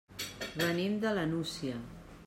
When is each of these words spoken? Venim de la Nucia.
Venim 0.61 0.97
de 1.05 1.13
la 1.19 1.27
Nucia. 1.35 1.79